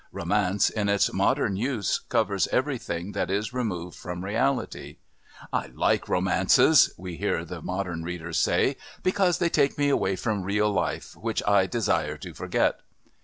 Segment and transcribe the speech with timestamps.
[0.11, 4.97] Romance, in its modern use, covers everything that is removed from reality:
[5.53, 10.41] "I like romances," we hear the modern reader say, "because they take me away from
[10.41, 12.79] real life, which I desire to forget."